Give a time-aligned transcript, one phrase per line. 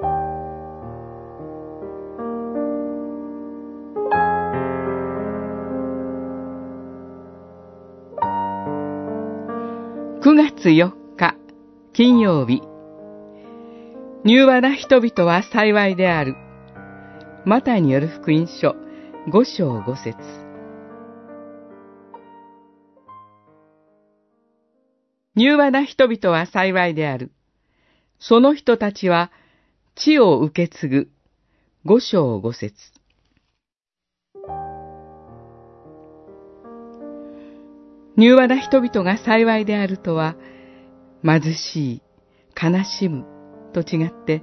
[10.34, 11.36] 月4日
[11.92, 12.62] 金曜日
[14.24, 16.36] 柔和な人々は幸いである。
[17.44, 18.76] マタイによる福音書
[19.28, 20.16] 5章5節
[25.36, 27.32] 柔和な人々は幸いである。
[28.18, 29.32] その人たちは
[29.94, 31.08] 地を受け継ぐ。
[31.84, 32.74] 5章5節
[38.16, 40.36] 柔和な人々が幸いであるとは、
[41.22, 42.02] 貧しい、
[42.60, 43.26] 悲しむ
[43.74, 44.42] と違って、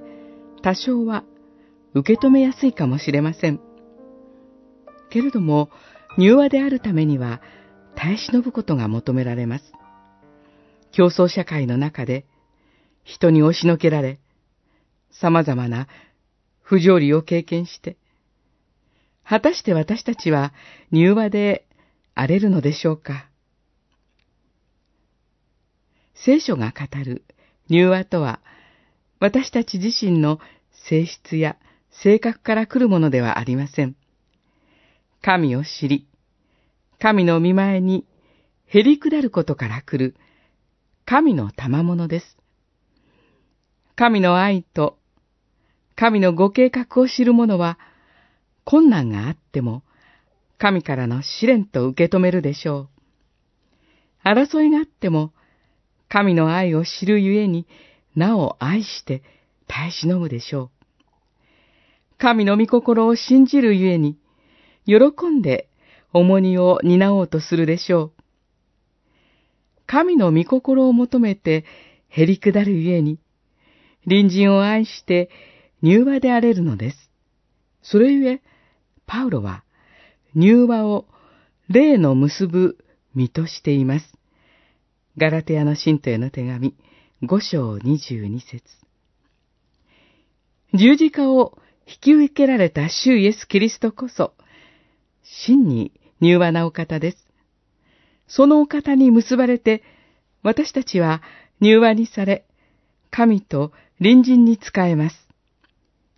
[0.62, 1.24] 多少は
[1.94, 3.60] 受け止めやすいかもしれません。
[5.10, 5.70] けれども、
[6.16, 7.40] 柔和であるためには、
[7.96, 9.72] 耐え忍ぶことが求められます。
[10.92, 12.24] 競争社会の中で、
[13.02, 14.20] 人に押しのけられ、
[15.10, 15.88] 様々な
[16.62, 17.96] 不条理を経験して、
[19.24, 20.52] 果たして私たちは
[20.92, 21.66] 柔和で
[22.14, 23.28] 荒れるのでしょうか？
[26.14, 27.24] 聖書が語る
[27.70, 28.40] 柔和とは、
[29.20, 30.38] 私たち自身の
[30.88, 31.56] 性質や
[32.02, 33.96] 性格から来るものではありません。
[35.22, 36.06] 神を知り、
[36.98, 38.06] 神の見前に
[38.66, 40.16] へり下ることから来る
[41.04, 42.36] 神の賜物です。
[43.96, 44.98] 神の愛と
[46.00, 47.78] 神のご計画を知る者は
[48.64, 49.82] 困難があっても
[50.56, 52.88] 神からの試練と受け止めるでしょ
[54.24, 54.26] う。
[54.26, 55.34] 争いがあっても
[56.08, 57.66] 神の愛を知るゆえに、
[58.16, 59.22] なお愛して
[59.68, 60.70] 耐え忍ぶでしょう。
[62.16, 64.16] 神の御心を信じるゆえに、
[64.86, 65.68] 喜んで
[66.14, 68.12] 重荷を担おうとするでしょう。
[69.86, 71.66] 神の御心を求めて
[72.14, 73.18] 減り下るゆえに、
[74.04, 75.28] 隣人を愛して
[75.82, 77.10] 柔和であれるのです。
[77.82, 78.42] それゆえ、
[79.06, 79.64] パウロは
[80.36, 81.06] 柔和を
[81.68, 82.78] 霊の結ぶ
[83.14, 84.14] 身としています。
[85.16, 86.74] ガラテヤの信徒への手紙、
[87.22, 88.62] 五章二十二節
[90.72, 94.34] 十字架を引き受けられた主イエス・キリストこそ、
[95.22, 97.26] 真に柔和なお方です。
[98.28, 99.82] そのお方に結ばれて、
[100.42, 101.22] 私たちは
[101.60, 102.46] 柔和にされ、
[103.10, 105.29] 神と隣人に仕えます。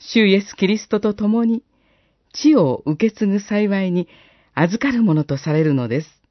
[0.08, 1.62] 主イエス・キリストと共に、
[2.32, 4.08] 地を受け継ぐ幸いに
[4.54, 6.22] 預かるものとされるのです。